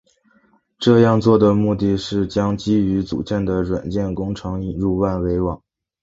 [0.79, 5.61] 这样做的目的是将基于组件的软件工程引入万维网。